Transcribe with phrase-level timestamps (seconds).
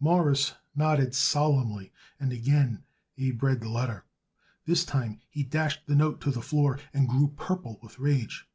[0.00, 2.82] Morris nodded solemnly and again
[3.18, 4.04] Abe read the letter.
[4.64, 8.48] This time he dashed the note to the floor and grew purple with rage.